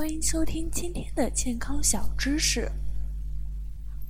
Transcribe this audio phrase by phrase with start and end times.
[0.00, 2.72] 欢迎收听今天的健康小知识。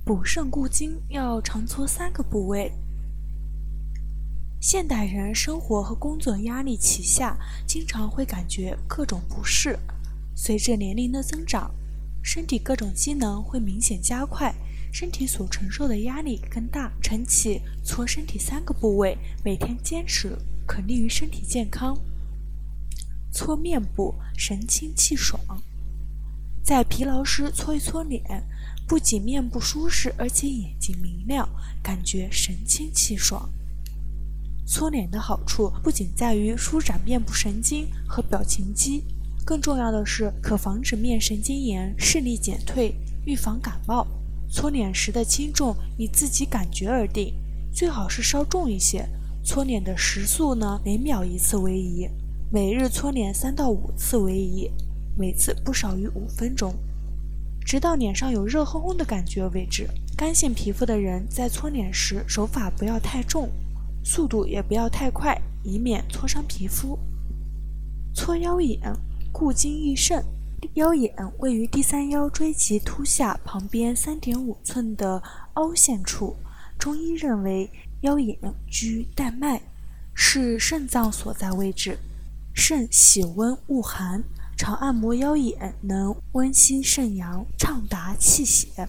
[0.05, 2.71] 补肾固精要常搓三个部位。
[4.61, 9.77] 现代人生活和工作压力齐下，经常会感觉各种不适。
[10.33, 11.69] 随着年龄的增长，
[12.23, 14.55] 身体各种机能会明显加快，
[14.93, 16.89] 身体所承受的压力更大。
[17.01, 21.99] 晨起搓身体三个部位，每天坚持，可利于身体健康。
[23.29, 25.37] 搓面部，神清气爽。
[26.63, 28.23] 在疲劳时搓一搓脸，
[28.87, 31.47] 不仅面部舒适，而且眼睛明亮，
[31.81, 33.49] 感觉神清气爽。
[34.65, 39.03] 搓脸的好处不仅在于舒展面部神经和表情肌，
[39.43, 44.07] 更重要的是可防止面神经炎、视力减退，预防感冒。
[44.49, 47.33] 搓脸时的轻重以自己感觉而定，
[47.73, 49.07] 最好是稍重一些。
[49.43, 52.07] 搓脸的时速呢，每秒一次为宜。
[52.51, 54.69] 每日搓脸三到五次为宜，
[55.17, 56.73] 每次不少于五分钟，
[57.65, 59.87] 直到脸上有热烘烘的感觉为止。
[60.17, 63.49] 干性皮肤的人在搓脸时手法不要太重，
[64.03, 66.97] 速度也不要太快，以免搓伤皮肤。
[68.13, 68.79] 搓腰眼，
[69.31, 70.23] 固精益肾。
[70.75, 75.21] 腰眼位于第三腰椎棘突下旁边三点五寸的
[75.53, 76.35] 凹陷处，
[76.77, 77.67] 中医认为
[78.01, 78.37] 腰眼
[78.67, 79.59] 居带脉，
[80.13, 81.97] 是肾脏所在位置。
[82.53, 84.23] 肾喜温恶寒，
[84.61, 88.87] 常按摩腰眼能温心肾阳，畅达气血。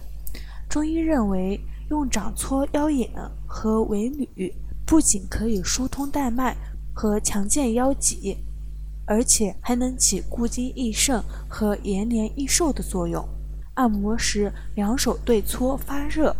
[0.69, 3.09] 中医认为，用掌搓腰眼
[3.47, 4.53] 和尾闾，
[4.85, 6.55] 不仅可以疏通带脉
[6.93, 8.37] 和强健腰脊，
[9.07, 13.27] 而且还能起固精益肾和延年益寿的作用。
[13.73, 16.35] 按摩时，两手对搓发热，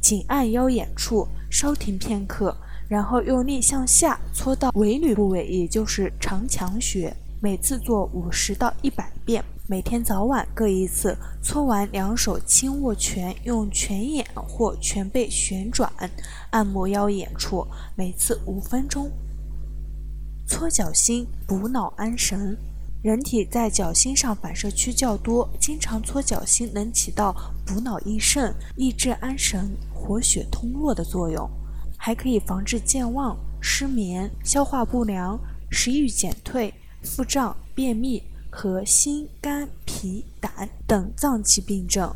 [0.00, 2.56] 紧按腰眼处，稍停片刻。
[2.88, 7.12] 然后用力向下搓到尾闾部位，也就是长强穴。
[7.38, 11.16] 每次做五十到一百遍，每天早晚各一次。
[11.42, 15.92] 搓完，两手轻握拳，用拳眼或拳背旋转
[16.50, 19.10] 按摩腰眼处，每次五分钟。
[20.48, 22.56] 搓脚心补脑安神。
[23.02, 31.48] 人体在脚心上反射区较多，经常搓脚心能起到补脑益肾、益智安神、活血通络的作用。
[31.98, 35.38] 还可以防治健忘、失眠、消化不良、
[35.70, 36.72] 食欲减退、
[37.02, 42.12] 腹胀、便秘和心肝脾胆等脏器病症。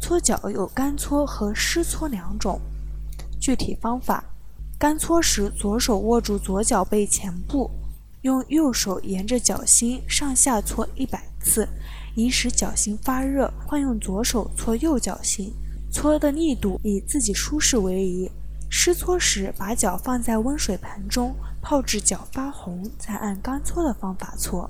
[0.00, 2.60] 搓脚有干搓和湿搓两种。
[3.40, 4.22] 具体方法：
[4.78, 7.70] 干搓时，左手握住左脚背前部，
[8.22, 11.66] 用右手沿着脚心上下搓一百次，
[12.14, 13.50] 以使脚心发热。
[13.66, 15.52] 换用左手搓右脚心，
[15.90, 18.30] 搓的力度以自己舒适为宜。
[18.76, 24.68] 湿搓时，把脚放在温水盆中泡至脚发红，再按干搓的方法搓。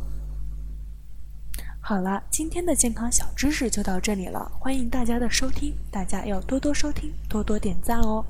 [1.80, 8.22] 好了，今天的健康小知识就到这里了，欢迎大家的收听，大家要多多收听，多多点赞哦。